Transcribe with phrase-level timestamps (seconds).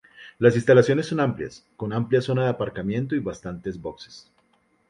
[0.39, 4.31] Las instalaciones son amplias, con amplia zona de aparcamiento y bastantes boxes.